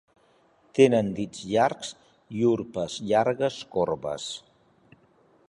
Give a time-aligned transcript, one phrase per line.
[0.77, 1.91] Tenen dits llargs
[2.39, 4.29] i urpes llargues corbes.